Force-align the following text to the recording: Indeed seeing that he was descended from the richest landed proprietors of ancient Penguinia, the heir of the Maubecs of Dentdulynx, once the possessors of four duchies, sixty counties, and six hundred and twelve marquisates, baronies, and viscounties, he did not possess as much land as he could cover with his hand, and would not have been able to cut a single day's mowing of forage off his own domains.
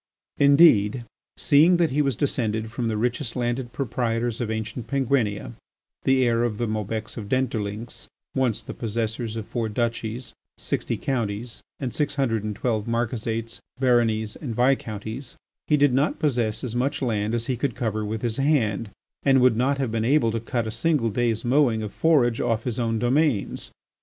Indeed 0.39 1.05
seeing 1.37 1.77
that 1.77 1.91
he 1.91 2.01
was 2.01 2.15
descended 2.15 2.71
from 2.71 2.87
the 2.87 2.97
richest 2.97 3.35
landed 3.35 3.71
proprietors 3.71 4.41
of 4.41 4.49
ancient 4.49 4.87
Penguinia, 4.87 5.51
the 6.05 6.25
heir 6.25 6.43
of 6.43 6.57
the 6.57 6.65
Maubecs 6.65 7.17
of 7.17 7.29
Dentdulynx, 7.29 8.07
once 8.33 8.63
the 8.63 8.73
possessors 8.73 9.35
of 9.35 9.45
four 9.45 9.69
duchies, 9.69 10.33
sixty 10.57 10.97
counties, 10.97 11.61
and 11.79 11.93
six 11.93 12.15
hundred 12.15 12.43
and 12.43 12.55
twelve 12.55 12.87
marquisates, 12.87 13.59
baronies, 13.79 14.35
and 14.35 14.55
viscounties, 14.55 15.35
he 15.67 15.77
did 15.77 15.93
not 15.93 16.17
possess 16.17 16.63
as 16.63 16.75
much 16.75 17.03
land 17.03 17.35
as 17.35 17.45
he 17.45 17.55
could 17.55 17.75
cover 17.75 18.03
with 18.03 18.23
his 18.23 18.37
hand, 18.37 18.89
and 19.21 19.39
would 19.39 19.55
not 19.55 19.77
have 19.77 19.91
been 19.91 20.03
able 20.03 20.31
to 20.31 20.39
cut 20.39 20.65
a 20.65 20.71
single 20.71 21.11
day's 21.11 21.45
mowing 21.45 21.83
of 21.83 21.93
forage 21.93 22.41
off 22.41 22.63
his 22.63 22.79
own 22.79 22.97
domains. 22.97 23.69